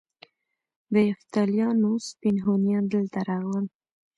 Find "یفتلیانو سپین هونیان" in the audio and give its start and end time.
1.09-2.83